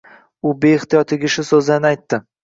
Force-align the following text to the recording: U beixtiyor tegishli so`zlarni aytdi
U 0.51 0.53
beixtiyor 0.63 1.05
tegishli 1.11 1.45
so`zlarni 1.49 1.91
aytdi 1.91 2.21